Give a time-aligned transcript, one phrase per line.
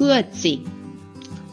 [0.00, 0.48] 各自。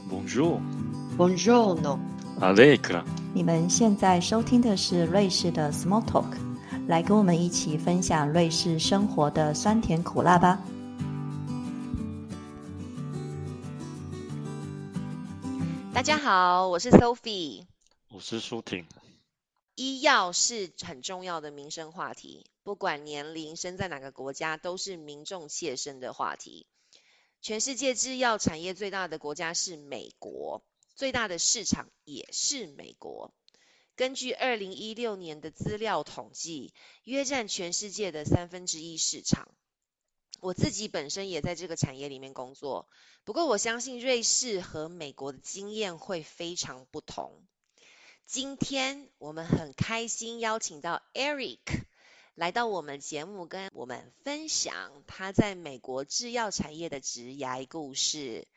[0.09, 1.99] Bonjour，Bonjour，no。
[2.39, 3.03] Allegra。
[3.33, 6.37] 你们现在收听的是瑞士的 Small Talk，
[6.87, 10.61] 来跟我们一起分享瑞士生活的酸甜苦辣吧。
[15.93, 17.65] 大家好，我是 Sophie。
[18.07, 18.85] 我是舒婷。
[19.75, 26.65] 医药是很重要的民生话题，不管年龄、生在哪个国家，都是民众切身的话题。
[27.41, 30.63] 全世界制药产业最大的国家是美国，
[30.95, 33.33] 最大的市场也是美国。
[33.95, 39.47] 根据二零一六年的资料统计，约占全世界的三分之一市场。
[40.39, 42.87] 我自己本身也在这个产业里面工作，
[43.23, 47.43] 不过我相信瑞士和美国的经验会非常不同。
[48.27, 51.57] 今天我们很开心邀请到 Eric
[52.37, 58.47] 来到我们节目，跟我们分享他在美国制药产业的职涯故事。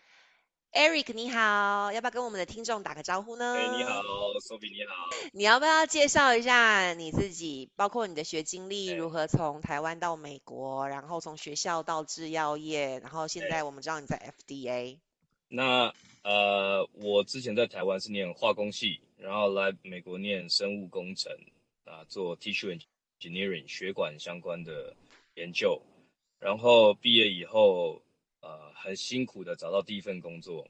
[0.70, 3.54] Eric 你好，要不要跟我们的听众打个招呼呢？
[3.54, 4.02] 哎、你好
[4.40, 5.30] ，Sophie 你好。
[5.32, 14.98] 你要不要介绍一下你自己，包括你的学经历，对如何从台湾到美国，然后从学校到制药业，然后现在我们知道你在 FDA。
[15.48, 21.32] 那呃，我之前在台湾是念化工系，然后来美国念生物工程
[21.86, 22.78] 啊，做 tissue
[23.20, 24.96] engineering 血管相关的
[25.34, 25.80] 研究，
[26.38, 28.00] 然后毕业以后，
[28.40, 30.66] 呃，很辛苦的找到第一份工作，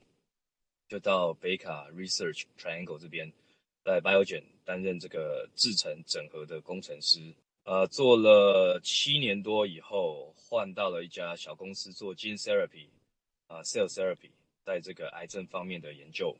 [0.89, 3.31] 就到北卡 Research Triangle 这边，
[3.85, 12.87] 在 Biogen 担任这个制程整合的工程师，呃，做了七年多以后，换到了一家小公司做 gene therapy
[13.47, 14.31] 啊、cell therapy，
[14.65, 16.35] 在这个癌症方面的研究，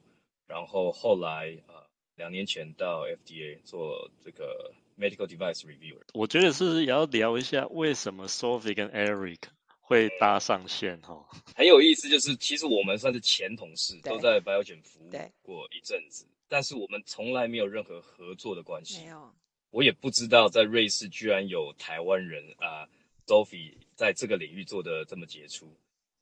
[0.45, 6.01] 然后后来呃两年前到 FDA 做这个 medical device reviewer。
[6.13, 9.39] 我觉得是也要聊一下为什么 Sophie 跟 Eric
[9.79, 11.25] 会搭上线哈？
[11.55, 19.07] 很有意思，就是其实我们算是前同事，都在 Biogen 服务对过一阵子，但是我们从来没有任何合作的关系没。
[19.07, 19.33] 有，
[19.69, 22.87] 我也不知道在瑞士居然有台湾人啊、
[23.25, 25.73] Sophie 在这个领域做的这么杰出。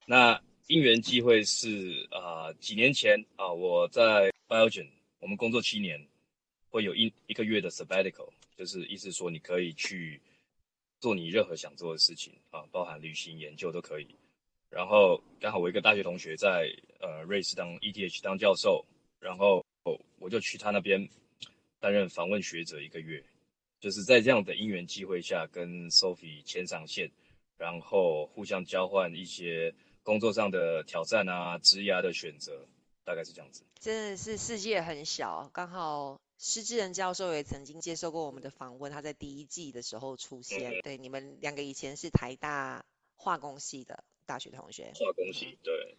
[0.05, 4.87] 那因缘际会是啊、几年前啊、我在 Biogen
[5.19, 6.07] 我们工作七年，
[6.69, 10.21] 会有一一个月的 sabbatical，就是意思说你可以去
[10.99, 14.07] 做你任何想做的事情啊，包含旅行、研究都可以。
[14.69, 16.69] 然后刚好我一个大学同学在
[16.99, 18.85] 呃瑞士当 ETH 当教授，
[19.19, 19.65] 然后
[20.19, 21.09] 我就去他那边
[21.79, 23.23] 担任访问学者一个月，
[23.79, 27.09] 就是在这样的因缘机会下跟 Sophie 牵上线，
[27.57, 32.67] 然后互相交换一些工作上的挑战啊、职涯的选择，
[33.03, 33.63] 大概是这样子。
[33.79, 40.79] 真的是世界很小，刚好施志仁教授也曾经接受过我们的访问，他在第一季的时候出现。
[40.83, 42.85] 对，你们两个以前是台大
[43.17, 44.93] 化工系的大学同学。
[44.95, 45.97] 化工系对，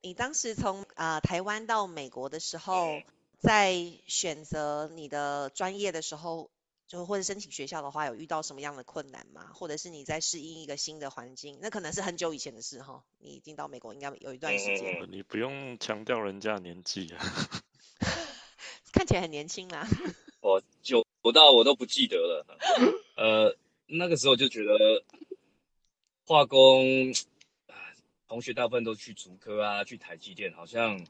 [0.00, 3.02] 你当时从啊、呃台湾到美国的时候，
[3.38, 3.74] 在
[4.06, 6.50] 选择你的专业的时候，
[6.86, 9.50] 就或者申请学校的话，有遇到什么样的困难吗？
[9.52, 11.58] 或者是你在适应一个新的环境？
[11.60, 17.20] 那可能是很久以前的事哈，你已经到美国应该有一段时间，嗯你不用强调人家年纪啊。
[18.92, 19.88] 看起来很年轻啦。
[20.40, 21.04] 我久
[21.34, 22.46] 到我都不记得了。
[23.16, 25.02] 呃，那个时候就觉得
[26.26, 27.12] 化工，
[28.28, 31.06] 同学大部分都去竹科啊，去台积电，好像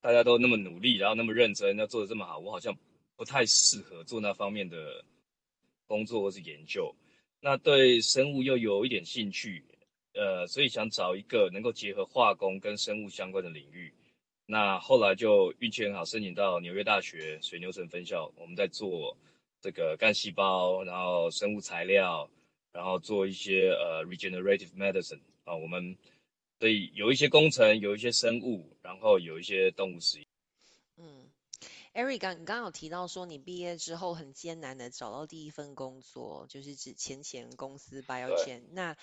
[0.00, 2.76] 大家都那么努力，然后那么认真，要做的这么好，我好像
[3.16, 5.04] 不太适合做那方面的
[5.86, 6.94] 工作或是研究。
[7.40, 9.64] 那对生物又有一点兴趣，
[10.14, 13.94] 呃，所以想找一个能够结合化工跟生物相关的领域。
[14.46, 19.16] 那后来就运气很好，申请到纽约大学水牛城分校，我们在做
[19.60, 22.28] 这个干细胞，然后生物材料，
[22.72, 25.96] 然后做一些呃 regenerative medicine 啊，我们
[26.58, 30.26] 所以有一些工程，有一些生物，然后有一些动物实验。
[30.96, 31.30] 嗯
[31.94, 38.62] ，Eric，刚你刚刚有提到说你毕业之后很艰难的找到第一份工作，就是指前前公司 Biogen。
[38.72, 38.96] 那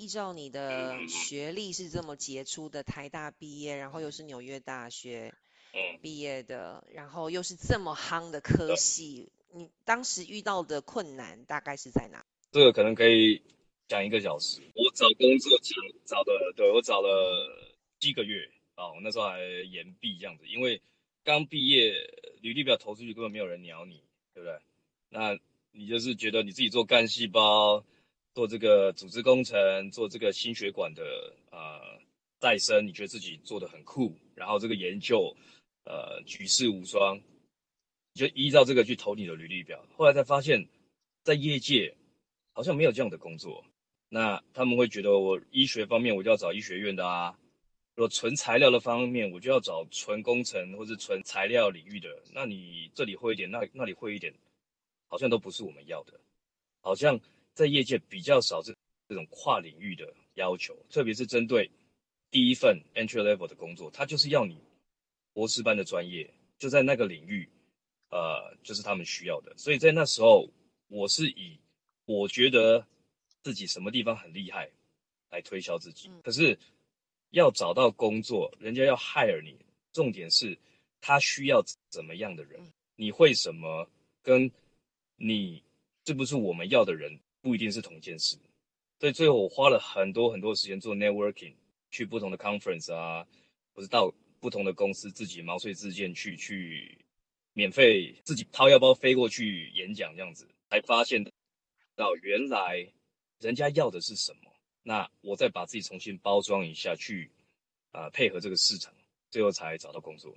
[0.00, 5.34] 依照你的学历是这么杰出的，台大毕业，然后又是纽约大学
[5.74, 12.24] 嗯，毕业的，然后又是这么夯的科对系，你当时遇到的困难大概是在哪？
[12.50, 13.42] 这个可能可以
[13.88, 14.62] 讲一个小时。
[14.74, 15.76] 我找工作找
[16.06, 20.80] 找的，对我找了七个月啊，我那时候还延毕这样子，因为
[21.24, 21.92] 刚毕业，
[22.40, 24.58] 履历表投出去根本没有人鸟你，对不对？
[25.10, 25.38] 那
[25.72, 27.84] 你就是觉得你自己做干细胞，
[28.34, 31.02] 做这个组织工程，做这个心血管的
[31.50, 32.00] 呃
[32.38, 35.36] 再生，你觉得自己做的很酷，然后这个研究
[35.84, 37.20] 呃举世无双，
[38.12, 39.84] 你就依照这个去投你的履历表。
[39.96, 40.68] 后来才发现，
[41.22, 41.94] 在业界
[42.52, 43.64] 好像没有这样的工作。
[44.08, 47.38] 那他们会觉得我医学方面我就要找医学院的啊，
[47.96, 52.08] 我纯材料的方面，我就要找纯工程或者纯材料领域的。
[52.32, 54.34] 那你这里会一点，那那里会一点，
[55.08, 56.18] 好像都不是我们要的。
[56.80, 57.20] 好像
[57.60, 58.74] 在业界比较少这
[59.06, 61.70] 这种跨领域的要求，特别是针对
[62.30, 64.56] 第一份 entry level 的工作，他就是要你
[65.34, 67.46] 博士班的专业，就在那个领域，
[68.08, 69.52] 呃，就是他们需要的。
[69.58, 70.48] 所以在那时候，
[70.88, 71.58] 我是以
[72.06, 72.86] 我觉得
[73.42, 74.70] 自己什么地方很厉害
[75.28, 76.10] 来推销自己。
[76.22, 76.58] 可是
[77.28, 79.54] 要找到工作，人家要 hire 你，
[79.92, 80.56] 重点是
[81.02, 83.86] 他需要怎么样的人，你会什么，
[84.22, 84.50] 跟
[85.16, 85.62] 你。
[86.06, 88.36] 是不是我们要的人不一定是同一件事，
[88.98, 91.54] 所以最后我花了很多很多时间做 networking，
[91.90, 93.26] 去不同的 conference 啊，
[93.72, 96.98] 或是到不同的公司自己毛遂自荐去去
[97.52, 101.24] 免费自己掏腰包飞过去演讲这样子，才发现
[101.96, 102.86] 到原来
[103.38, 104.52] 人家要的是什么，
[104.82, 107.30] 那我再把自己重新包装一下去
[107.92, 108.94] 啊配合这个市场，
[109.30, 110.36] 最后才找到工作。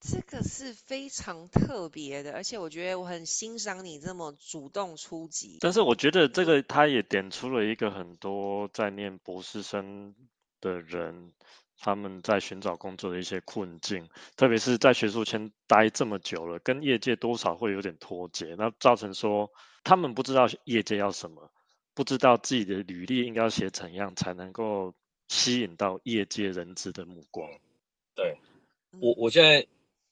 [0.00, 5.58] 这个是非常特别的，而且我觉得我很欣赏你这么主动出击。
[5.60, 10.14] 但是我觉得这个他也点出了一个很多在念博士生
[10.60, 11.32] 的人
[11.76, 19.50] 他们在寻找工作的一些困境，特别是在学术圈待这么久了，跟业界多少会有点脱节，那造成说
[19.82, 21.50] 他们不知道业界要什么，
[21.94, 24.94] 不知道自己的履历应该写怎样才能够
[25.26, 27.50] 吸引到业界人资的目光。
[28.14, 28.38] 对
[29.00, 29.66] 我，我现在。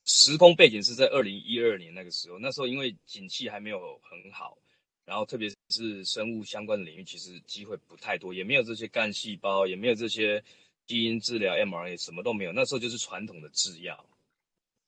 [0.06, 4.56] 时空背景是在二零一二年那个时候，那时候因为景气还没有很好，
[5.04, 10.42] 然后特别是生物相关的领域，其实机会不太多，也没有这些干细胞，也没有这些
[10.86, 12.52] 基因治疗 mRNA，什么都没有。
[12.52, 14.08] 那时候就是传统的制药，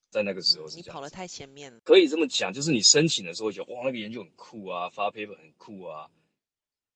[0.08, 0.76] 在那个时候是。
[0.76, 1.80] 你跑得太前面了。
[1.80, 6.08] 可以这么讲，就是你申请的时候觉得哇，那个研究很酷啊，发 paper 很酷啊。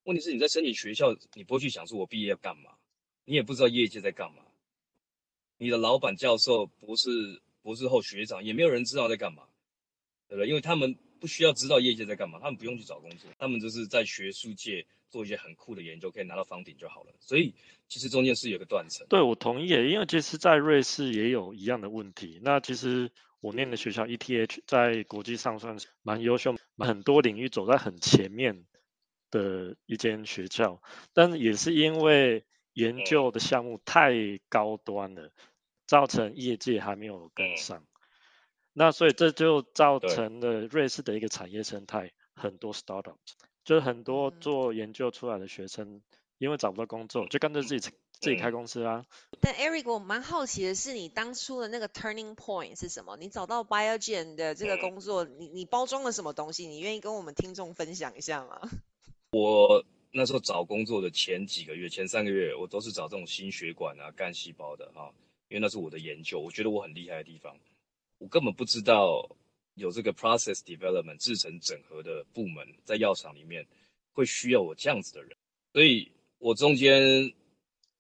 [0.04, 2.70] 问题是你在申请学校，你不会去想说我毕业要干嘛，
[3.24, 4.44] 你也不知道业界在干嘛，
[5.58, 7.42] 你的老板、教授、博士。
[7.62, 9.44] 博士后学长也没有人知道在干嘛，
[10.28, 10.48] 对不对？
[10.48, 17.12] 因为他们不需要知道业界在干嘛，他们不用去找工作，他们就是在学术界做一些很酷的研究，可以拿到房顶就好了。
[17.20, 17.54] 所以
[17.88, 19.06] 其实中间是有个断层。
[19.08, 22.40] 对，我同意，因为其实，在瑞士也有一样的问题。
[22.42, 23.10] 那其实
[23.40, 28.64] 我念的学校 ETH 在国际上算是蛮优秀，很多领域走在很前面
[29.30, 30.82] 的一间学校，
[31.12, 34.14] 但也是因为研究的项目太
[34.48, 35.30] 高端了。
[35.86, 37.84] 造成业界还没有跟上，
[38.72, 43.16] 那所以这就造成了瑞士的一个产业生态，很多 startup，
[43.64, 46.00] 就是很多做研究出来的学生，
[46.38, 49.04] 因为找不到工作，就干脆自己自己开公司啊。
[49.40, 53.16] 但 Eric，我蛮好奇的是，你当初的那个 turning point 是什么？
[53.16, 56.66] 你找到 Biogen 的这个工作，你你包装了什么东西？
[56.66, 58.60] 你愿意跟我们听众分享一下吗？
[59.32, 65.12] 我那时候找工作的前几个月，前三个月，我都是找这种心血管啊、干细胞的哈。
[65.52, 67.54] 因为那是我的研究，我觉得我很厉害的地方，
[68.16, 69.36] 我根本不知道
[69.74, 73.66] 有这个 process development 制成整合的部门在药厂里面
[74.14, 75.36] 会需要我这样子的人，
[75.74, 77.02] 所以我中间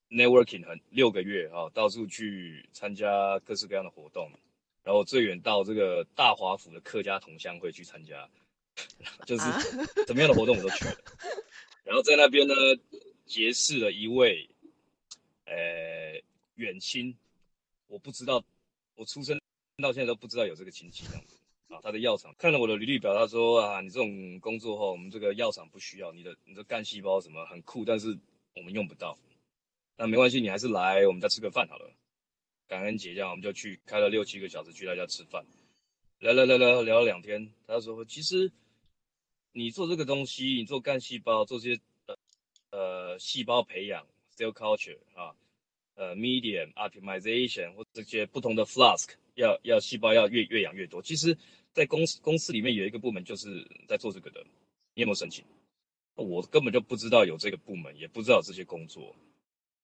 [0.08, 4.30] networking 很六个月啊，到处去参加各式各样的活动，
[4.82, 8.26] 然后最远到这个大华府的客家同乡会去参加，
[9.26, 9.44] 就是
[10.06, 10.96] 怎么样的活动我都去了，
[11.84, 12.54] 然后在那边呢
[13.26, 14.48] 结识了一位
[15.44, 16.18] 呃
[16.54, 17.14] 远亲。
[17.86, 18.44] 我不知道，
[18.94, 19.40] 我出生
[19.82, 21.04] 到现在都不知道有这个亲戚
[21.68, 21.80] 啊。
[21.82, 28.18] 他的药厂看了我的履历表，他说啊，你这种工作后，我们这个药厂不需要你的，你的干细胞什么很酷，但是
[28.54, 29.18] 我们用不到。
[29.96, 31.90] 那没关系，你还是来，我们家吃个饭好了。
[32.68, 35.44] 感恩节这样，我们就去开了六七个小时去他家吃饭，
[36.18, 37.52] 聊聊聊聊聊了两天。
[37.66, 38.50] 他说，其实
[39.52, 42.16] 你做这个东西，你做干细胞，做这些呃
[42.70, 45.34] 呃细胞培养 cell culture 啊。
[45.94, 51.02] 呃，medium optimization 或这些不同的 flask，要要细胞要越越养越多。
[51.02, 51.36] 其实，
[51.74, 54.42] 在公司公司里面有一个部门就是在做这个的。
[54.94, 55.44] 你有没有申请？
[56.14, 59.14] 我根本就不知道有这个部门，也不知道这些工作。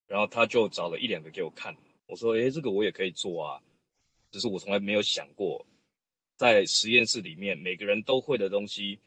[0.07, 1.77] 然后他就找了一两个给我看。
[2.07, 3.63] 我说，诶，这个我也可以做啊。
[4.31, 5.67] 只是我从来没有想过，
[6.37, 8.99] 在实验室里面每个人都会的东西，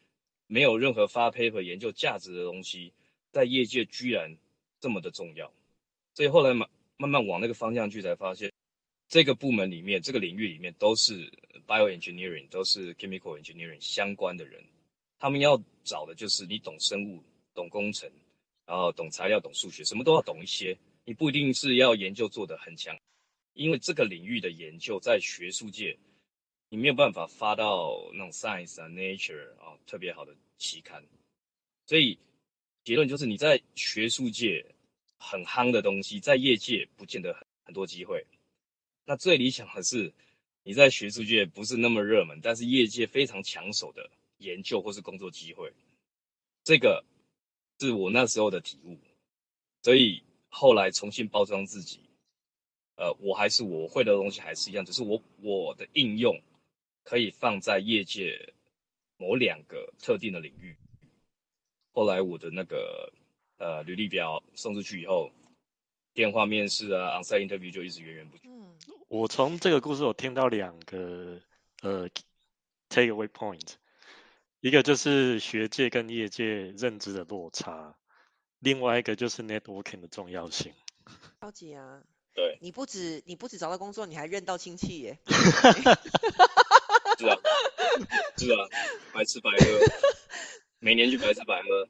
[0.46, 2.94] 没有任何发 paper 研究价值的东西，
[3.32, 4.38] 在业界居然
[4.80, 5.52] 这么的重要。
[6.14, 6.68] 所以后来嘛。
[7.02, 8.54] 慢慢往那个方向去，才发现
[9.08, 11.28] 这个部门里面、这个领域里面都是
[11.66, 14.64] bioengineering，都是 chemical engineering 相关的人。
[15.18, 17.24] 他们要找的就是你懂生物、
[17.56, 18.08] 懂工程，
[18.68, 20.78] 然后懂材料、懂数学，什么都要懂一些。
[21.04, 22.96] 你不一定是要研究做得很强，
[23.54, 25.98] 因为这个领域的研究在学术界，
[26.70, 31.04] 你没有办法发到那种 Science 啊、Nature 啊特别好的期刊。
[31.88, 32.20] 所以
[32.84, 34.64] 结论就是你在学术界。
[35.22, 38.26] 很夯的东西，在业界不见得很很多机会。
[39.06, 40.12] 那最理想的是，
[40.64, 44.10] 你在学术界不是那么热门，但是业界非常抢手的
[44.40, 45.72] 研究或是工作机会。
[46.64, 47.06] 这个
[47.80, 48.98] 是我那时候的体悟，
[49.84, 52.00] 所以后来重新包装自己。
[52.96, 56.40] 呃，我还是我会的东西还是一样，只是我我的应用
[57.04, 58.54] 可以放在业界
[59.18, 60.76] 某两个特定的领域。
[61.94, 63.12] 后来我的那个
[63.62, 65.32] 呃履历表送出去以后，
[66.16, 68.48] 电话面试啊，onsite interview 就一直源源不绝。
[68.48, 68.76] 嗯
[69.08, 71.40] 我从这个故事我听到两个
[71.82, 72.10] 呃
[72.90, 73.74] take away point，
[74.62, 77.94] 一个就是学界跟业界认知的落差，
[78.60, 80.74] 另外一个就是 networking 的重要性。
[81.42, 82.02] 超级啊！
[82.34, 85.20] 对，你不止你不止找到工作，你还认到亲戚耶。
[87.20, 87.38] 是啊，
[88.38, 88.70] 是啊，
[89.14, 89.66] 白吃白喝，
[90.80, 91.90] 每年去白吃白喝。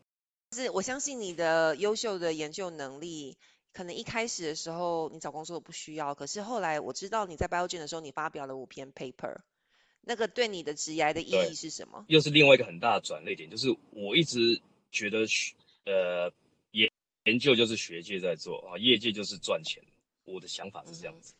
[0.54, 3.38] 是我相信你的优秀的研究能力，
[3.72, 9.38] 可能一开始的时候你找工作不需要，可是后来我知道你在 Biogen 的时候，你发表了五篇 paper，
[10.02, 12.06] 那个对你的职业的意义是什么？
[12.10, 15.56] 又是另外一个很大的转捩点，就是我一直觉得学
[15.86, 16.34] 呃
[16.72, 16.92] 研
[17.24, 19.82] 研究就是学界在做啊，业界就是赚钱。
[20.26, 21.34] 我的想法是这样子。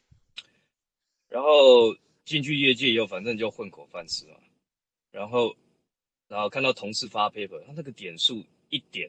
[1.28, 4.36] 然后进去业界以后，反正就混口饭吃嘛。
[5.12, 5.56] 然后
[6.30, 9.08] 然后看到同事发 paper，他那个点数一点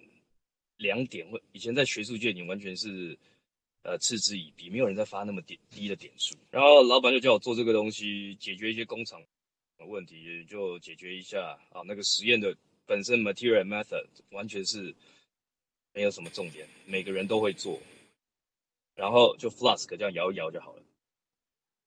[0.76, 3.18] 两点，或以前在学术界你完全是
[3.82, 6.36] 呃嗤之以鼻，没有人在发那么点低的点数。
[6.50, 9.22] 然后老板就叫我做这个东西，解决一些工厂
[9.78, 11.80] 的问题，就解决一下啊。
[11.86, 12.54] 那个实验的
[12.84, 14.94] 本身 material method 完全是
[15.94, 17.80] 没有什么重点，每个人都会做，
[18.94, 20.82] 然后就 flask 这样摇一摇就好了。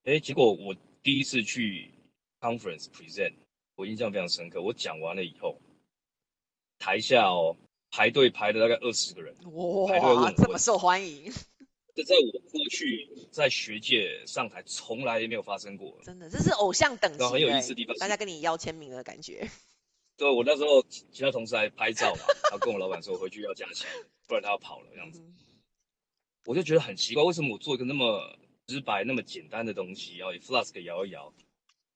[0.05, 1.91] 哎，结果我第一次去
[2.39, 3.33] conference present，
[3.75, 4.61] 我印象非常深刻。
[4.61, 5.59] 我讲完了以后，
[6.77, 7.57] 台下哦
[7.91, 11.31] 排队排了大概二十个人，哇，这么受欢迎，
[11.95, 15.97] 这在我过去在学界上台从来没有发生过。
[16.03, 19.49] 真的，这是偶像等级很有意思的地方大家跟你要签名的感觉。
[20.17, 23.87] 对我那时候其其他同事还拍照嘛，然后跟我老板说回去要加钱，
[24.27, 25.19] 不然他要跑了这样子。
[25.19, 25.35] 嗯
[26.47, 28.37] 我就觉得很奇怪，为什么我做一个那么
[28.67, 31.33] 直白、那么简单的东西，然后以 flask 摇一摇，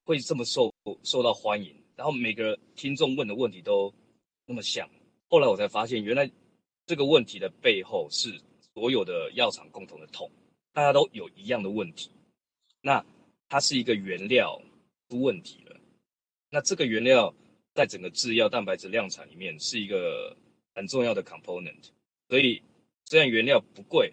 [0.06, 1.76] 会这么受受到欢迎？
[1.96, 3.94] 然后每个听众问的问题都
[4.48, 4.90] 那么像。
[5.30, 6.30] 后来我才发现，原来
[6.88, 8.42] 这个问题的背后是
[8.74, 10.30] 所有的药厂共同的痛，
[10.74, 12.10] 大家都有一样的问题。
[12.82, 13.06] 那
[13.48, 14.60] 它是一个原料
[15.08, 15.80] 出问题了，
[16.50, 17.34] 那这个原料
[17.74, 20.36] 在整个制药蛋白质量产里面是一个
[20.74, 21.90] 很重要的 component，
[22.28, 22.62] 所以
[23.06, 24.12] 虽然原料不贵，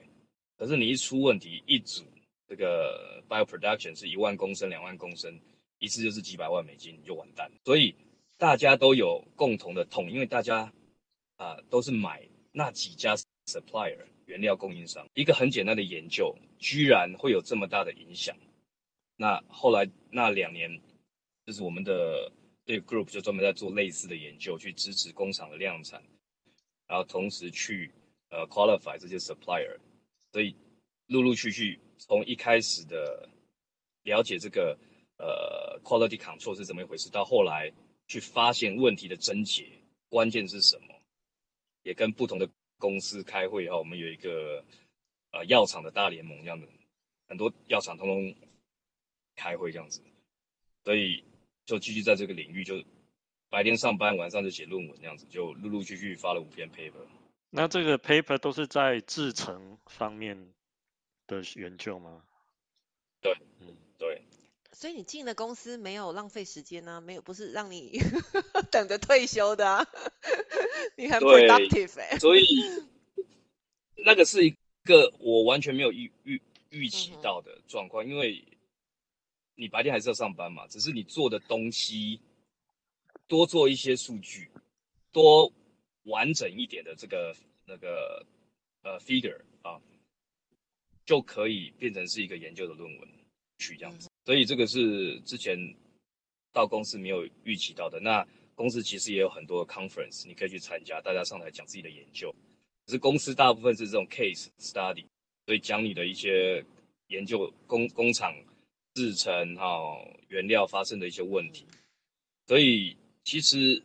[0.59, 2.05] 可是你一出问题，一组
[2.47, 5.41] 这个 bio production 是一万公升、两万公升，
[5.79, 7.51] 一次就是几百万美金，你就完蛋。
[7.65, 7.95] 所以
[8.37, 10.73] 大家都有共同的痛，因为大家
[11.37, 13.17] 啊、都是买那几家
[13.47, 18.37] supplier 原料供应商，一个很简单的研究，居然会有这么大的影响。
[19.17, 20.81] 那后来那两年，
[21.47, 22.33] 就是我们的
[22.65, 26.03] 这个 group 就专门在做类似的研究，去支持工厂的量产，
[26.87, 27.93] 然后同时去
[28.31, 29.79] 呃 qualify 这些 supplier，
[30.33, 30.57] 所以
[31.07, 33.29] 陆陆续续从一开始的
[34.03, 34.77] 了解这个
[35.19, 37.73] 呃 quality control 是怎么一回事，到后来
[38.09, 39.67] 去发现问题的症结，
[40.09, 40.96] 关键是什么，
[41.87, 44.65] 也跟不同的公司开会以后，我们有一个
[45.31, 46.67] 呃药厂的大联盟这样的，
[47.29, 48.35] 很多药厂通通
[49.37, 50.03] 开会这样子，
[50.83, 51.23] 所以
[51.65, 52.83] 就继续在这个领域就
[53.49, 57.07] 白天上班，晚上就写论文这样子，就陆陆续续发了五篇 paper。
[57.51, 60.53] 那这个 paper 都是在制程方面
[61.29, 62.25] 的研究吗？
[63.21, 63.75] 对，嗯，对，
[64.79, 67.99] 所以你进了公司没有浪费时间呢、没有不是让你
[68.71, 69.87] 等着退休的、啊，
[70.99, 72.45] 你很 productive 哎、所以
[74.05, 74.55] 那个是一
[74.85, 78.45] 个我完全没有预预预期到的状况，因为
[79.55, 82.21] 你白天还是要上班嘛，只是你做的东西
[83.27, 84.51] 多做一些数据，
[85.11, 85.51] 多
[86.03, 88.27] 完整一点的这个那个
[88.83, 89.81] 呃 figure 啊，
[91.07, 93.09] 就可以变成是一个研究的论文
[93.59, 94.09] 去这样子。
[94.25, 95.59] 所以这个是之前
[96.53, 98.01] 到公司没有预期到的。
[98.01, 102.35] 那公司其实也有很多 conference，你可以去参加，大家上台讲自己的研究。
[102.87, 105.05] 可是公司大部分是这种 case study，
[105.45, 106.65] 所以讲你的一些
[107.09, 108.35] 研究工工厂
[108.95, 109.67] 制成哈、
[110.29, 111.67] 原料发生的一些问题，
[112.47, 113.83] 所以其实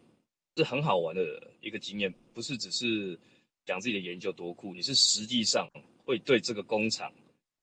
[0.56, 3.20] 是很好玩的一个经验，不是只是
[3.66, 5.68] 讲自己的研究多酷，你是实际上
[6.06, 7.12] 会对这个工厂、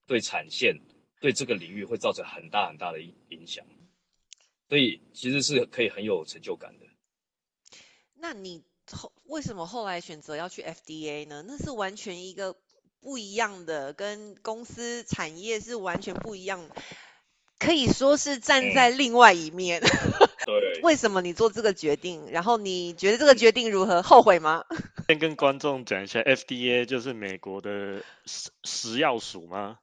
[0.06, 0.76] 对产线、
[1.20, 3.64] 对这个领域会造成很大很大的影影响，
[4.68, 6.86] 所以其实是可以很有成就感的。
[8.14, 11.44] 那你后为什么后来选择要去 FDA 呢？
[11.46, 12.56] 那是完全一个
[13.00, 16.68] 不一样的，跟公司产业是完全不一样，
[17.58, 19.80] 可以说是站在另外一面。
[19.80, 22.30] 对， 为什么你做这个决定？
[22.30, 24.02] 然后你觉得这个决定如何？
[24.02, 24.64] 后悔吗？
[25.08, 29.78] 先跟观众讲一下，FDA 就是美国的食食药署吗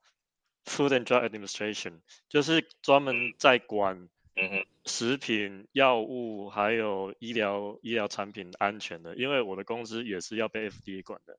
[0.65, 9.15] ？Food and Drug Administration 就是专门在管嗯哼，食品、药物还有医疗医疗产品安全的。
[9.15, 11.37] 因为我的公司也是要被 FDA 管的。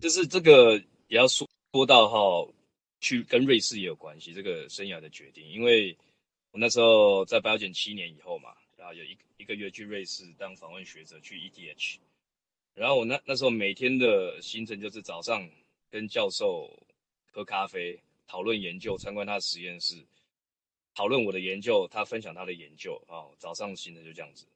[0.00, 0.76] 就是这个
[1.08, 2.52] 也要说说到哈，
[3.00, 5.96] 去跟瑞士也有关系，这个生涯的决定，因为
[6.50, 11.96] 我那时候在保险七年以后嘛，然后有一一个月去瑞士当访问学者去 ETH，
[12.74, 15.48] 然后我那那时候每天的行程就是早上
[15.90, 16.86] 跟教授
[17.32, 20.06] 喝咖啡，讨论研究，参观他的实验室，
[20.94, 24.46] 讨论我的研究，他分享他的研究啊、早上行程就这样子，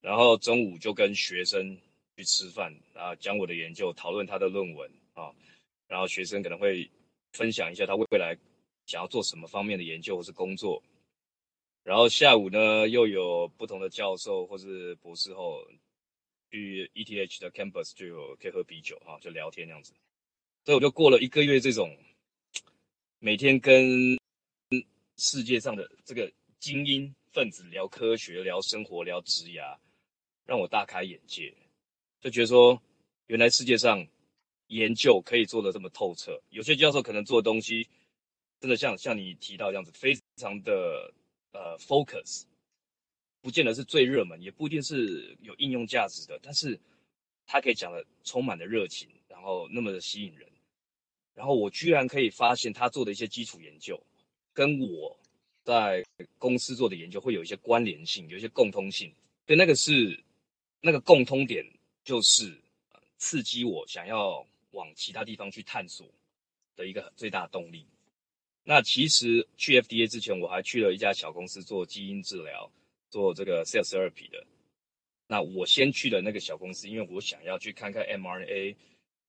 [0.00, 1.76] 然后中午就跟学生
[2.16, 5.34] 去吃饭啊，讲我的研究，讨论他的论文啊，
[5.88, 6.88] 然后学生可能会
[7.32, 8.36] 分享一下他未来
[8.84, 10.82] 想要做什么方面的研究或是工作，
[11.82, 15.66] 然后下午呢又有不同的教授或是博士后
[16.50, 19.94] 去 ETH 的 campus 就有可以喝啤酒啊，就聊天这样子，
[20.64, 21.96] 所以我就过了一个月这种
[23.22, 24.18] 每天跟
[25.18, 29.76] 世界上的这个精英分子聊科学、聊生活、聊职涯，
[30.46, 31.54] 让我大开眼界，
[32.18, 32.80] 就觉得说，
[33.26, 34.08] 原来世界上
[34.68, 36.40] 研究可以做的这么透彻。
[36.48, 37.86] 有些教授可能做的东西，
[38.58, 41.12] 真的像像你提到这样子，非常的
[41.52, 42.44] 呃 focus，
[43.42, 46.80] 不见得是最热门，也不一定是有应用价值的，但是
[47.44, 50.49] 他可以讲的充满了热情，然后那么的吸引人。
[51.34, 54.00] 然后我居然可以发现他做的一些基础研究，
[54.52, 55.18] 跟我
[55.62, 56.04] 在
[56.38, 59.12] 公司做的研究会有一些关联性，有一些共通性。
[59.46, 60.22] 对，那个是
[60.80, 61.64] 那个共通点，
[62.04, 62.60] 就是
[63.18, 66.06] 刺激我想要往其他地方去探索
[66.76, 67.86] 的一个最大动力。
[68.62, 72.70] 那其实去 FDA 之前，我还去了一家小公司做基因治疗，
[73.08, 74.46] 做这个 cell therapy 的。
[75.26, 78.76] 那我先去了那个小公司，因为我想要去看看 mRNA，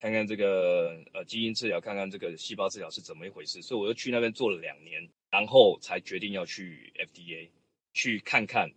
[0.02, 7.50] 看看这个呃基因治疗，看看这个细胞治疗是怎么一回事，所以我就去那边做了两年，然后才决定要去 FDA
[7.94, 8.68] 去看看，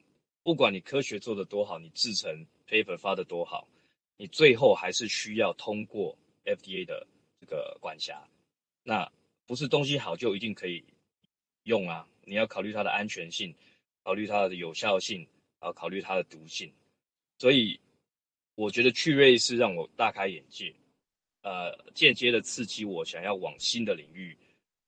[0.42, 3.66] 不管你科学做得多好，你制成 paper 发得多好，
[4.18, 7.06] 你最后还是需要通过 FDA 的
[7.40, 8.28] 这个管辖。
[8.82, 9.10] 那
[9.46, 10.84] 不是东西好就一定可以
[11.62, 13.54] 用啊，你要考虑它的安全性，
[14.02, 15.20] 考虑它的有效性，
[15.58, 16.70] 然后考虑它的毒性。
[17.38, 17.80] 所以
[18.56, 20.74] 我觉得去瑞士让我大开眼界，
[21.44, 24.38] 呃，间接的刺激我想要往新的领域、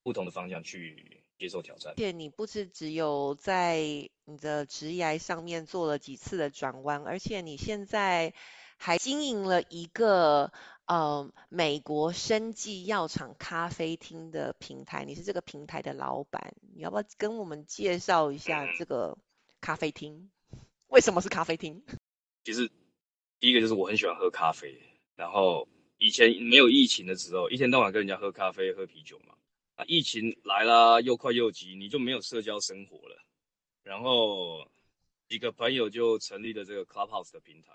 [0.03, 1.97] 不同的方向去接受挑战而。
[1.97, 3.79] 且你不是只有在
[4.25, 8.33] 你的职涯上面做了几次的转弯，而且你现在
[8.79, 10.51] 还经营了一个
[10.87, 19.19] 呃美国生技药厂咖啡厅的平台，你是这个平台的老板，你要不要跟我们介绍一下这个
[19.61, 20.31] 咖啡厅？
[20.87, 21.85] 为什么是咖啡厅？
[22.45, 22.71] 其实
[23.41, 24.81] 第一个就是我很喜欢喝咖啡，
[25.17, 29.35] 然后以前没有疫情的时候，一天到晚跟人家喝咖啡、喝啤酒嘛。
[29.77, 33.17] 啊，疫情来啦，又快又急，你就没有社交生活了。
[33.83, 34.67] 然后
[35.29, 37.73] 几个朋友就成立了这个 Clubhouse 的平台，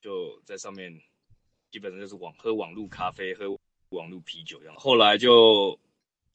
[0.00, 0.98] 就在上面
[1.70, 3.58] 基本上就是网喝网路咖啡、喝
[3.90, 4.74] 网路啤酒这样。
[4.76, 5.78] 后来就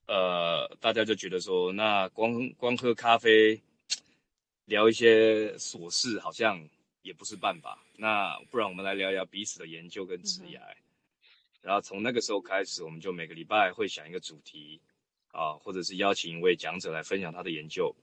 [0.06, 3.60] 呃，大家就觉得说，那光光喝咖啡，
[4.65, 6.63] 聊一些琐事，好像
[7.02, 7.84] 也不是办法。
[8.01, 10.62] 那不然我们来聊聊彼此的研究跟职涯。
[11.62, 14.79] 然后从那个时候开始，我们就每个礼拜会想一个主题
[15.33, 17.93] 啊，或者是邀请一位讲者来分享他的研究。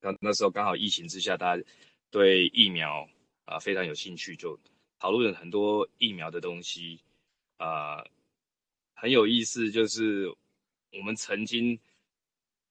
[0.00, 1.64] 那那时候刚好疫情之下，大家
[2.08, 3.08] 对疫苗
[3.46, 4.56] 啊非常有兴趣，就
[5.00, 7.00] 讨论了很多疫苗的东西
[7.56, 8.04] 啊，
[8.94, 9.72] 很有意思。
[9.72, 10.32] 就是
[10.92, 11.76] 我们曾经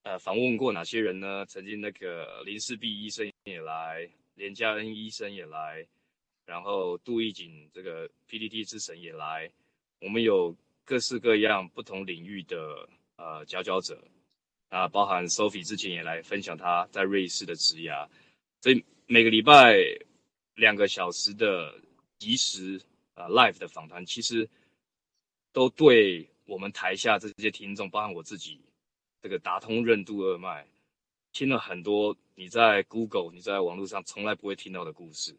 [0.04, 1.44] 呃访问过哪些人呢？
[1.44, 5.86] 曾经那个林世璧医生也来，连嘉恩医生也来，
[6.46, 9.50] 然后杜义景这个 PDT 之神也来。
[10.00, 10.54] 我们有
[10.84, 14.02] 各式各样不同领域的呃佼佼者
[14.68, 18.08] 啊，包含 Sophie 之前也来分享她在瑞士的职涯，
[18.60, 19.76] 所以每个礼拜
[20.54, 21.74] 两个小时的
[22.18, 22.80] 即时
[23.14, 24.48] 啊 live 的访谈，其实
[25.52, 28.60] 都对我们台下这些听众，包含我自己，
[29.22, 30.66] 这个打通任督二脉，
[31.32, 35.34] 听了很多你在 Google、你在网络上从来不会听到的故事，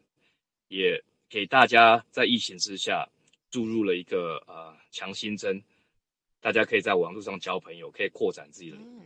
[0.68, 3.08] 也给大家在疫情之下。
[3.48, 5.62] 注入了一个呃强心针，
[6.40, 8.76] 大家可以在网络上交朋友，可以扩展自己的。
[8.76, 9.00] 嗯，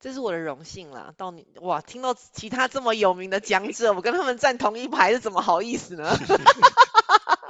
[0.00, 1.14] 这是我的荣幸啦。
[1.16, 6.14] 到你哇，听到其他这么有名的讲者， 我跟他们站同一排，是怎么好意思呢？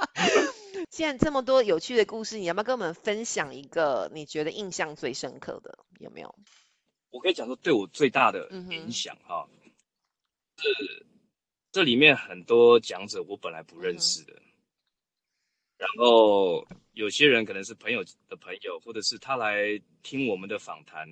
[0.89, 5.79] 既然这么多有趣的故事，你要不要跟我们分享一个你觉得印象最深刻的？
[5.99, 6.33] 有没有？
[7.09, 9.49] 我可以讲说，对我最大的影响哈，
[10.57, 11.05] 是
[11.75, 14.41] 这里面很多讲者我本来不认识的，
[15.75, 21.05] 然后有些人可能是朋友的朋友，或者是他来听我们的访谈，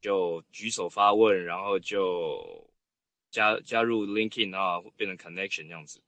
[0.00, 2.66] 就举手发问，然后就
[3.30, 6.00] 加加入 LinkedIn 啊，变成 connection 这样子。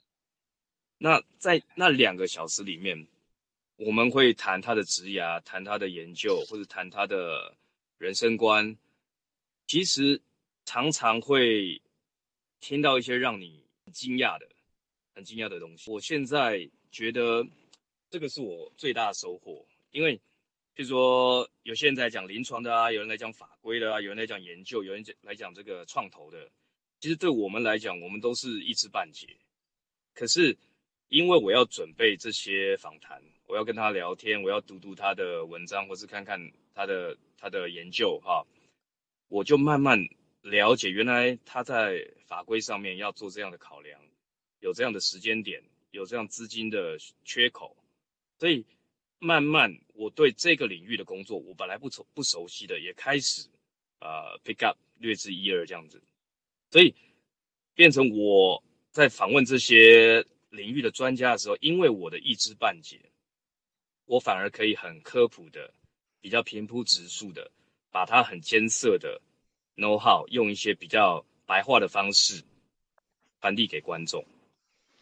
[0.97, 3.07] 那在那两个小时里面，
[3.77, 7.55] 我们会谈他的职涯，谈他的研究，或者谈他的
[7.99, 8.75] 人生观。
[9.67, 10.19] 其实
[10.65, 11.83] 常常会
[12.59, 14.49] 听到一些让你很惊讶的、
[15.15, 15.91] 很惊讶的东西。
[15.91, 17.47] 我现在觉得
[18.11, 20.17] 这个是我最大的收获，因为
[20.75, 26.51] 譬如说有些人在讲临床的啊，有人来讲法规的啊，有人来讲研究，有人讲来讲这个创投的。
[27.01, 29.37] 其实对我们来讲，我们都是一知半解。
[30.15, 30.57] 可是
[31.09, 36.41] 因为我要准备这些访谈，我要跟他聊天，我要读读他的文章，或是看看
[36.75, 38.45] 他的他的研究哈。
[39.29, 39.99] 我就慢慢
[40.49, 44.01] 了解，原来他在法规上面要做这样的考量，
[44.61, 47.77] 有这样的时间点，有这样资金的缺口，
[48.39, 48.65] 所以
[49.19, 53.49] 慢慢我对这个领域的工作，我本来不熟不熟悉的，也开始
[53.99, 56.01] 呃 pick up 略知一二这样子，
[56.71, 56.95] 所以
[57.75, 63.01] 变成我在访问这些领域的专家的时候，因为我的一知半解，
[64.05, 65.75] 我反而可以很科普的，
[66.21, 67.51] 比较平铺直述的。
[67.89, 69.23] 把它很艰涩的
[69.77, 72.43] know how 用一些比较白话的方式
[73.41, 74.25] 传递给观众，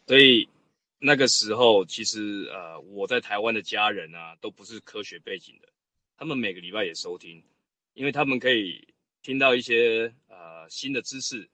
[0.06, 0.48] 所以
[0.98, 5.68] 那个时候其实呃我在台湾的家人啊都不是科学背景的，
[6.16, 7.42] 他们每个礼拜也收听，
[7.94, 8.88] 因为他们可以
[9.22, 11.48] 听到一些呃新的知识，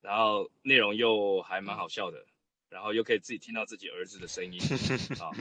[0.00, 2.24] 然后内容又还蛮好笑的，
[2.68, 4.60] 然后又可以自己听到自己儿子的声音
[5.18, 5.34] 啊，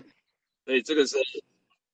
[0.65, 1.17] 所以这个是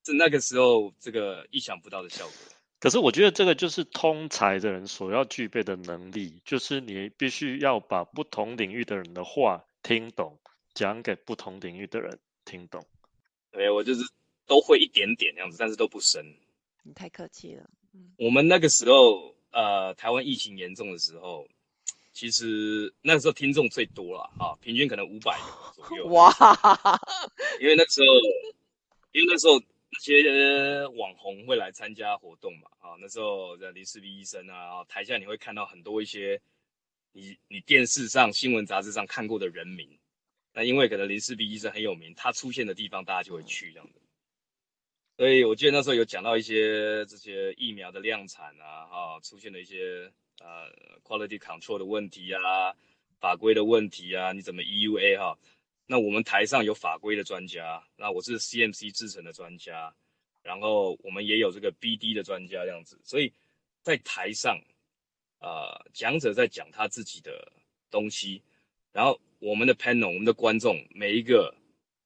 [0.06, 2.36] 是那个时候这个意想不到的效果。
[2.80, 10.40] 可是我觉得这个就是通才的人所要具备的能力，就是你必须要把不同领域的人的话听懂，
[10.74, 12.86] 讲给不同领域的人听懂。
[13.52, 14.02] 对我就是
[14.46, 16.24] 都会一点点这样子，但是都不深。
[16.84, 17.70] 你太客气了。
[18.18, 21.48] 我们那个时候，呃，台湾疫情严重的时候，
[22.14, 26.06] 其实那个时候听众最多了啊，平均可能五百个左右。
[26.08, 26.32] 哇，
[27.60, 28.08] 因为那时候，
[29.12, 29.60] 因为那时候
[29.92, 36.40] 那些网红会来参加活动嘛，啊，那时候的林世斌医生啊，台下你会看到很多一些
[37.12, 39.98] 你你电视上、新闻杂志上看过的人名。
[40.54, 44.00] 那因为可能林世斌医生很有名，他出现的地方大家就会去这样子。
[45.18, 50.72] 所以我记得那时候有讲到一些这些疫苗的量产啊，哈、出现了一些呃
[51.04, 52.74] quality control 的问题啊，
[53.20, 55.38] 法规的问题啊，你怎么 EUA 哈、
[55.92, 59.92] 那我们台上有法规的专家，那我是 CMC 制成的专家，
[60.44, 63.34] 然后我们也有这个 BD 的专家这样子，所以
[63.82, 64.62] 在台上，
[65.40, 67.52] 呃，讲者在讲他自己的
[67.90, 68.40] 东西，
[68.92, 71.56] 然后我们的 panel，我们的观众每一个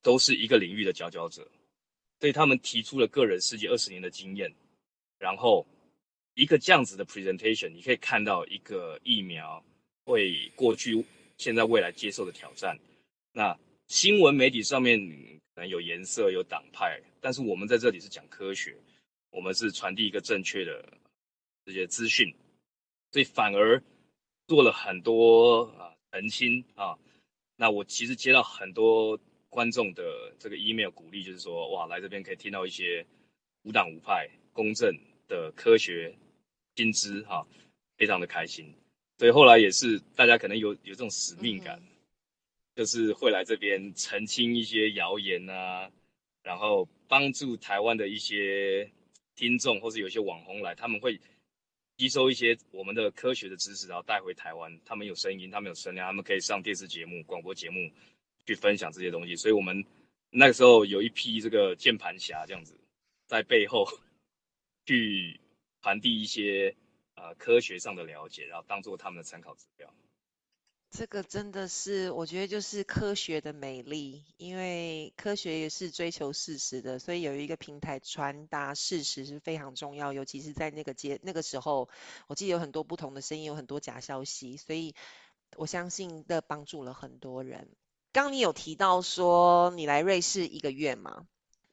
[0.01, 1.45] 都是一个领域的佼佼者，
[2.19, 4.49] 对他们提出了个人十几二十年的经验，
[5.19, 5.67] 然后
[6.35, 9.61] 一个这样子的 presentation，你可以看到一个疫苗
[10.05, 11.05] 为过去、
[11.37, 12.79] 现在、未来接受的挑战。
[13.33, 14.99] 那新闻媒体上面
[15.55, 18.75] 可能有颜色、有党派，但是我们在这里是讲科学，
[19.29, 20.97] 我们是传递一个正确的
[21.65, 22.33] 这些资讯，
[23.11, 23.83] 所以反而
[24.47, 26.97] 做了很多啊澄清啊。
[27.55, 29.19] 那我其实接到很多
[29.49, 33.05] 观众的这个 email 鼓励，就是说哇，来这边可以听到一些
[33.61, 36.17] 无党无派、公正的科学
[36.75, 37.45] 新知哈、
[37.97, 38.73] 非常的开心。
[39.19, 41.79] 所以后来也是大家可能有有这种使命感。
[42.75, 45.91] 就是会来这边澄清一些谣言啊，
[46.41, 48.91] 然后帮助台湾的一些
[49.35, 51.19] 听众或是有些网红来，他们会
[51.97, 54.79] 吸收一些我们的科学的知识，然后带回台湾。
[54.83, 57.91] 他们有声音，他们有声量，他们可以上电视节目、广播节目
[58.45, 59.35] 去分享这些东西。
[59.35, 59.85] 所以我们
[60.31, 62.75] 那个时候有一批这个键盘侠这样子，
[63.27, 63.85] 在背后
[64.87, 65.39] 去
[65.83, 66.75] 传递一些
[67.15, 69.93] 呃科学上的了解，然后当做他们的参考指标。
[70.95, 81.89] 这个真的是，我觉得就是科学的美丽，因为科学也是追求事实的，所以有一个平台传达事实是非常重要，尤其是在那个阶那个时候，
[82.27, 84.93] 我记得有很多不同的声音，有很多假消息，所以
[85.55, 87.69] 我相信的帮助了很多人。
[88.11, 91.25] 刚你有提到说你来瑞士一个月嘛？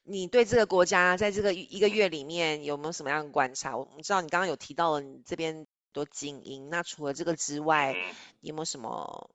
[0.03, 3.77] 你对这个国家在这个一个月里面有没有什么样的观察？
[3.77, 7.93] 我们知道你刚刚有提到了你这边多精英，那除了这个之外，
[8.39, 9.29] 你有没有什么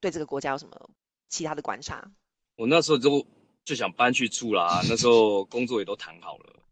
[0.00, 0.90] 对这个国家有什么
[1.28, 2.10] 其他的观察？
[2.56, 3.26] 我那时候就
[3.64, 4.80] 就想搬去住啦。
[4.88, 6.62] 那时候工作也都谈好了，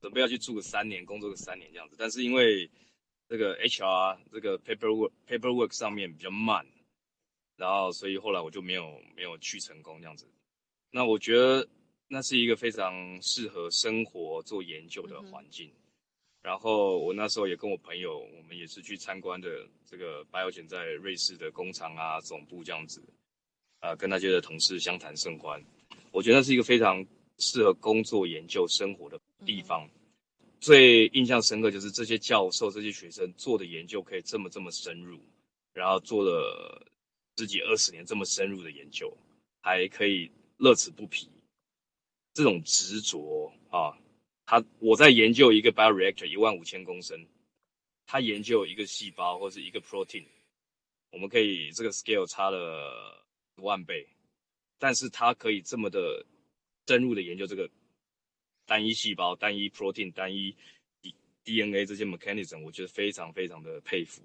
[0.00, 1.96] 准备要去住个三年，工作个三年这样子。
[1.98, 2.70] 但是因为
[3.28, 6.66] 这个 HR 这个 paperwork paperwork 上面比较慢，
[7.56, 10.26] 然后所以后来我就没有没有去成功这样子。
[10.90, 11.68] 那我觉得
[12.06, 15.70] 那是一个非常适合生活做研究的环境。
[16.48, 23.02] 然后我那时候也跟我朋友，我们也是去参观的这个 Biogen 在瑞士的工厂啊总部这样子，
[23.80, 25.62] 啊，跟那些的同事相谈甚欢。
[26.10, 27.06] 我觉得那是一个非常
[27.36, 29.86] 适合工作、研究、生活的地方。
[30.58, 35.20] 最印象深刻就是这些教授、这些学生做的研究可以这么这么深入，
[35.74, 36.82] 然后做了
[37.36, 39.14] 十几二十年这么深入的研究，
[39.60, 41.28] 还可以乐此不疲。
[42.32, 43.92] 这种执着啊！
[44.50, 47.22] 他我在研究一个 bioreactor 一万五千公升，
[48.06, 50.24] 他研究一个细胞或是一个 protein，
[51.10, 53.22] 我们可以这个 scale 差了
[53.56, 54.08] 十万倍，
[54.78, 56.24] 但是他可以这么的
[56.86, 57.68] 深入的研究这个
[58.64, 60.56] 单一细胞、单一 protein、单一
[61.02, 64.22] D DNA 这些 mechanism，我觉得非常非常的佩服。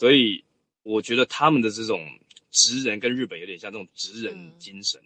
[0.00, 0.44] 所以
[0.82, 2.04] 我觉得他们的这种
[2.50, 5.00] 职人跟日本有点像这种职人精神，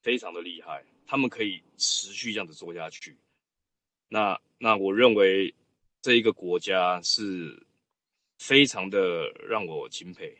[0.00, 3.14] 非常的厉害，他们可以持续这样子做下去。
[4.12, 5.54] 那那我认为
[6.02, 7.66] 这一个国家是
[8.38, 10.36] 非常的让我钦佩。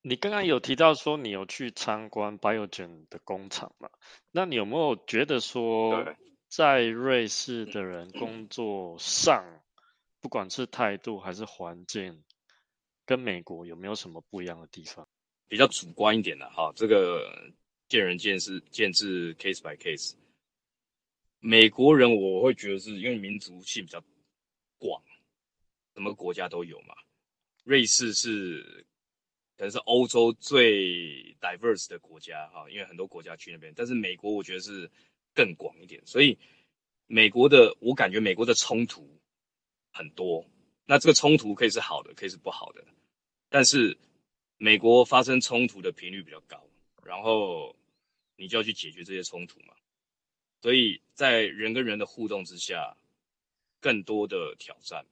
[0.00, 3.90] 你刚刚有提到说你有去参观 Biogen 的工厂嘛？
[4.30, 6.16] 那你有没有觉得说
[6.48, 9.44] 在瑞士的人工作上，
[10.22, 12.24] 不管是态度还是环境，
[13.04, 15.06] 跟美国有没有什么不一样的地方？
[15.48, 17.52] 比较主观一点的哈，这个
[17.88, 20.14] 见仁见智，见智 case by case。
[21.46, 24.02] 美国人我会觉得是因为民族性比较
[24.78, 25.00] 广，
[25.94, 26.92] 什么国家都有嘛。
[27.62, 28.84] 瑞士是
[29.56, 33.72] 可能是欧洲最 diverse 的国家哈，因为很多国家去那边。
[33.76, 34.90] 但是美国我觉得是
[35.32, 36.36] 更广一点，所以
[37.06, 39.08] 美国的我感觉美国的冲突
[39.92, 40.44] 很多。
[40.84, 42.84] 那这个冲突可以是好的，可以是不好的。
[43.48, 43.96] 但是
[44.56, 46.68] 美国发生冲突的频率比较高，
[47.04, 47.76] 然后
[48.34, 49.76] 你就要去解决这些冲突嘛。
[50.62, 52.96] 所以在人跟人的互动之下，
[53.80, 55.06] 更多的挑战。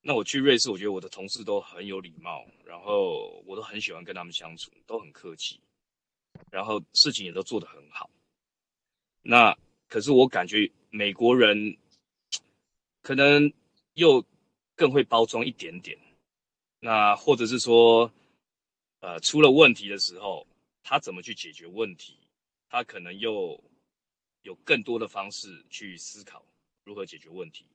[0.00, 5.60] 那我去瑞士，我觉得我的同事都很有礼貌，然后我都很喜欢跟他们相处，都很客气，
[6.50, 8.10] 然后事情也都做得很好。
[9.22, 9.56] 那
[9.86, 11.76] 可是我感觉美国人
[13.02, 13.52] 可能
[13.94, 14.24] 又
[14.74, 15.98] 更会包装一点点。
[16.80, 18.10] 那或者是说，
[19.00, 20.46] 呃，出了问题的时候，
[20.82, 22.18] 他怎么去解决问题？
[22.68, 23.62] 他可能又。
[24.48, 26.42] 有更多的方式去思考
[26.82, 27.66] 如何解决问题。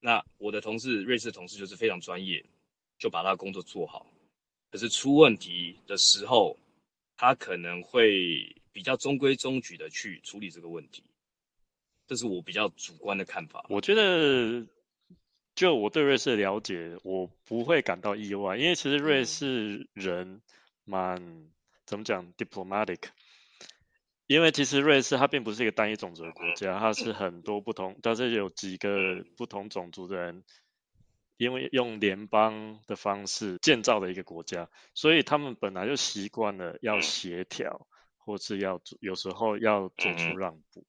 [0.00, 2.42] 那我的同事，瑞士同事就是非常专业，
[2.98, 4.06] 就把他工作做好。
[4.70, 6.58] 可是出问题的时候，
[7.18, 11.02] 他可能会比较中规中矩的去处理这个问题。
[12.06, 13.66] 这是我比较主观的看法。
[13.68, 14.66] 我觉得，
[15.54, 20.40] 就我对瑞士的了解，我不会感到意外，因为其实瑞士人
[20.86, 21.50] 蛮
[21.84, 23.10] 怎么讲，diplomatic。
[24.26, 30.42] 因为其实瑞士它并不是一个单一种族的国家，它是很多不同，但是有几个不同种族的人，
[31.36, 37.86] 因为用联邦的方式建造的一个国家，所以他们本来就习惯了要协调，
[38.16, 40.84] 或是要有时候要做出让步。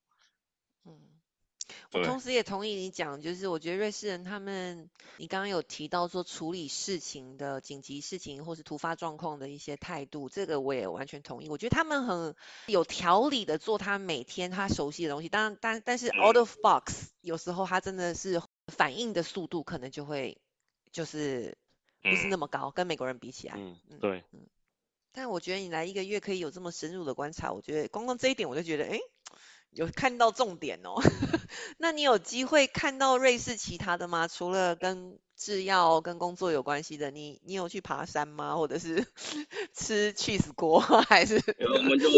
[1.91, 11.49] 我同时也同意你讲，就是我觉得瑞士人他们，你刚刚有提到说处理事情的紧急事情或是突发状况的一些态度，这个我也完全同意。
[11.49, 12.35] 我觉得他们很
[12.67, 20.37] 有条理的做他每天他熟悉的东西，当然，但但是 out of box 有时候他真的是反应的速度可能就会
[20.91, 21.57] 就是
[22.01, 23.55] 不是那么高，跟美国人比起来。
[23.57, 24.47] 嗯，对，嗯。
[25.11, 28.99] 但我觉得你来一个月可以有这么深入的观察，我觉得光光这一点我就觉得，哎。
[29.77, 30.95] 有看到重点哦，
[31.77, 34.27] 那你有机会看到瑞士其他的吗？
[34.27, 38.55] 除了跟制药、跟工作有关系的，你你有去爬山吗？
[38.55, 39.05] 或者是
[39.77, 41.35] 吃 cheese 锅，还是？
[41.59, 42.09] 我们就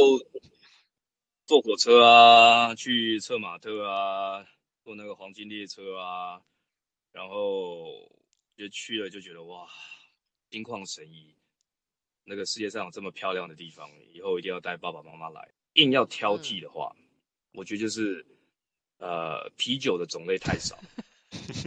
[1.45, 4.45] 坐火车啊，去策马特啊，
[4.85, 6.39] 坐那个黄金列车啊，
[7.11, 8.09] 然后
[8.55, 9.67] 就去了，就觉得哇，
[10.49, 11.35] 心旷神怡。
[12.23, 15.51] 那个世界上有这么漂亮的地方，以后一定要带爸爸妈妈来。
[15.73, 16.95] 硬要挑剔的话。
[17.53, 18.25] 我觉得就是，
[18.97, 20.77] 呃，啤酒的种类太少，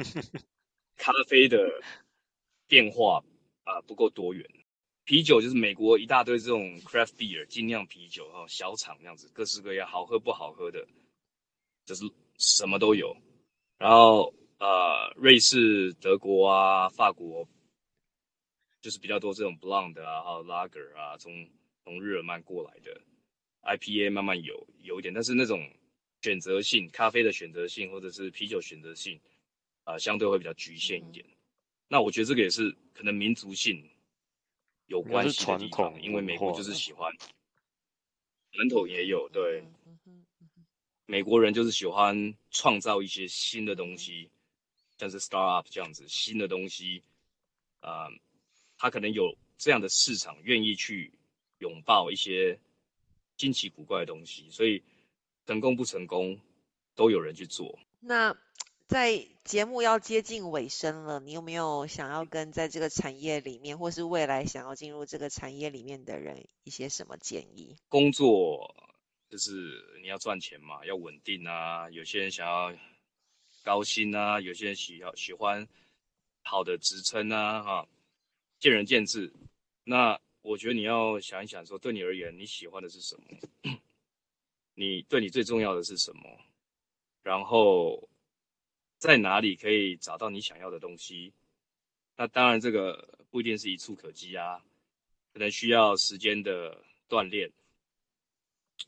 [0.97, 1.59] 咖啡的
[2.67, 3.25] 变化
[3.65, 4.49] 啊不够多元。
[5.05, 10.87] 啤酒就是美国一大堆这种 craft beer 精酿啤酒哈，小厂那样子，各式各样，好喝不好喝的，
[11.85, 12.05] 就是
[12.39, 13.17] 什么都有。
[13.79, 17.49] 然后呃，瑞士、德国啊、法国，
[18.81, 21.49] 就是比较多这种 blonde 啊，还有 lager 啊，从
[21.83, 23.01] 从日耳曼过来的。
[23.63, 25.71] IPA 慢慢有有一点，但是那种
[26.21, 29.21] 选择性咖啡的选择性或者是啤酒选择性
[29.85, 31.25] 啊、相对会比较局限一点。
[31.89, 33.89] 那我觉得这个也是可能民族性
[34.87, 37.13] 有关系的地方，统因为美国就是喜欢
[38.53, 39.65] 传统也有对。
[41.07, 44.31] 美国人就是喜欢创造一些新的东西，
[44.97, 47.03] 像是 startup 这样子新的东西，
[47.81, 48.09] 啊、
[48.79, 51.13] 他可能有这样的市场，愿意去
[51.59, 52.59] 拥抱一些
[53.37, 54.83] 新奇古怪的东西，所以
[55.47, 56.41] 成功不成功
[56.95, 57.79] 都有人去做。
[58.01, 58.37] 那
[58.87, 67.77] 在节目要接近尾声了，你有没有想要跟在这个产业里面，或是未来想要进入这个产业里面的人一些什么建议？
[67.89, 68.75] 工作
[69.31, 69.53] 就是
[70.03, 71.89] 你要赚钱嘛，要稳定啊。
[71.91, 72.77] 有些人想要
[73.63, 75.67] 高薪啊，有些人喜要喜欢
[76.43, 77.89] 好的职称啊，哈，
[78.59, 79.33] 见仁见智。
[79.85, 83.79] 那我觉得你要想一想说，对你而言，你喜欢的是什么？
[84.75, 86.23] 你对你最重要的是什么？
[87.23, 88.09] 然后
[88.99, 91.33] 在哪里可以找到你想要的东西？
[92.17, 94.63] 那当然，这个不一定是一触可及啊，
[95.33, 97.51] 可能需要时间的锻炼。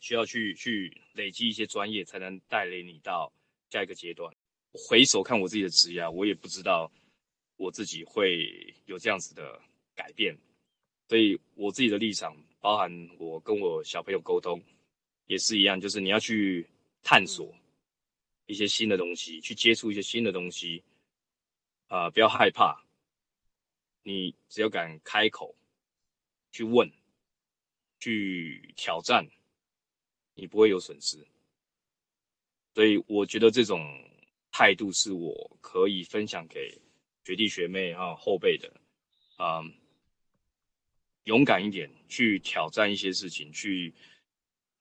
[0.00, 3.32] 需要去去累积一些专业，才能带领你到
[3.70, 4.34] 下一个阶段。
[4.72, 6.90] 回首看我自己的职业，我也不知道
[7.56, 9.60] 我自己会有这样子的
[9.94, 10.36] 改变，
[11.14, 14.61] 所以我自己的立场，包含我跟我小朋友沟通，
[15.29, 16.68] 也是一样，就是你要去
[17.05, 17.55] 探索
[18.46, 20.83] 一些新的东西，去接触一些新的东西，
[21.87, 22.85] 啊、不要害怕，
[24.03, 25.55] 你只要敢开口
[26.50, 26.90] 去问，
[28.00, 29.24] 去挑战。
[30.35, 31.24] 你不会有损失。
[32.74, 33.81] 所以我觉得这种
[34.50, 36.77] 态度是我可以分享给
[37.22, 38.68] 学弟学妹啊后辈的，
[39.37, 39.62] 啊、
[41.24, 43.92] 勇敢一点去挑战一些事情，去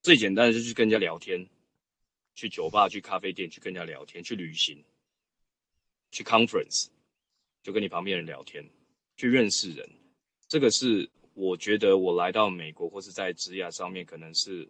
[0.02, 1.46] 最简单的就是跟人家聊天，
[2.36, 4.84] 去酒吧、去咖啡店去跟人家聊天，去旅行，
[6.12, 6.88] 去 conference
[7.62, 8.64] 就跟你旁边人聊天，
[9.18, 9.90] 去认识人，
[10.48, 14.70] 这个是我觉得我来到美国或是在职涯上面可能是。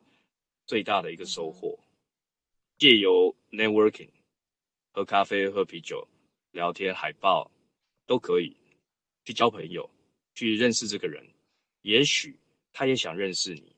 [0.66, 1.78] 最大的一个收获，
[2.78, 4.08] 借由 networking，
[4.94, 6.08] 喝咖啡、喝啤酒、
[6.52, 7.52] 聊天、海报，
[8.06, 8.56] 都可以
[9.26, 9.90] 去交朋友，
[10.34, 11.22] 去认识这个人。
[11.84, 12.40] 也许
[12.74, 13.76] 他也想认识你，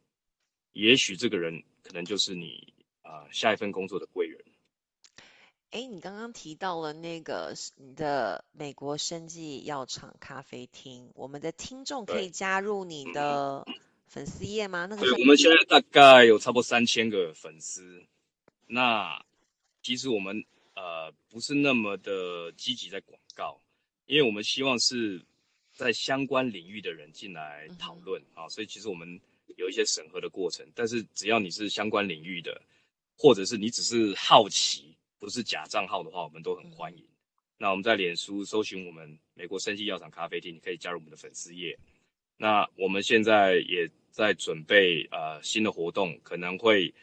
[0.72, 4.40] 也许这个人可能就是你啊、呃下一份工作的贵人。
[5.72, 13.68] 哎，你刚刚提到了那个你的美国生技药厂咖啡厅，我们的听众可以加入你的
[14.08, 14.86] 粉丝页吗？
[14.86, 18.06] 那个对，我们现在大概有差不多三千个粉丝。
[18.68, 19.22] 那
[19.82, 23.60] 其实我们呃不是那么的积极在广告，
[24.06, 25.22] 因为我们希望是
[25.76, 29.20] 在相关领域的人进来讨论啊，所以其实我们
[29.58, 30.66] 有一些审核的过程。
[30.74, 32.60] 但是只要你是相关领域的，
[33.18, 37.06] 或者是你只是好奇，不是假账号的话，我们都很欢迎。
[37.58, 41.78] 那我们在脸书搜寻我们美国生技药厂咖啡厅，你可以加入我们的粉丝页。
[42.38, 46.94] 那我们现在也在准备呃新的活动，可能会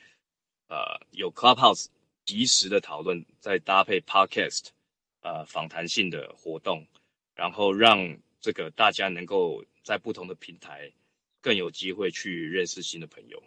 [0.69, 0.77] 呃
[1.11, 1.87] 有 Clubhouse
[2.25, 4.69] 及时的讨论，再搭配 Podcast
[5.21, 6.87] 呃访谈性的活动，
[7.35, 10.93] 然后让这个大家能够在不同的平台
[11.41, 13.43] 更有机会去认识新的朋友。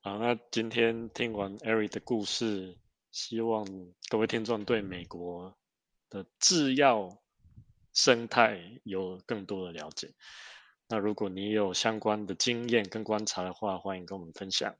[0.00, 2.78] 好，那今天听完 Eric 的故事，
[3.10, 3.66] 希望
[4.08, 5.56] 各位听众对美国
[6.08, 7.18] 的制药
[7.92, 10.14] 生态有更多的了解。
[10.88, 14.76] 那如果你有相关的经验跟观察的话，欢迎跟我们分享。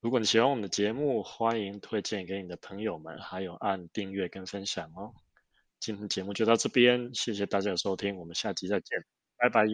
[0.00, 5.14] 如果你喜欢我们的节目，欢迎推荐给你的朋友们，还有按订阅跟分享哦。
[5.82, 9.04] 今天节目就到这边，谢谢大家的收听，我们下集再见，
[9.36, 9.66] 拜拜。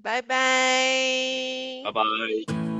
[0.00, 2.71] 拜拜，拜拜。